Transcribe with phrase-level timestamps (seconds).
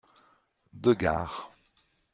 [0.73, 1.51] Deux gares.